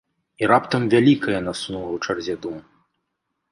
[0.43, 2.57] І раптам вялікае насунула ў чарзе дум.